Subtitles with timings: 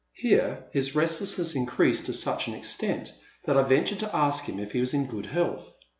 [0.15, 3.13] Here his restlessness increased to such an extent
[3.43, 5.75] that I ventured to ask him if he was in good health.